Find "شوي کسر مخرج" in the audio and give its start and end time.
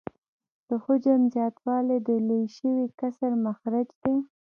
2.57-3.87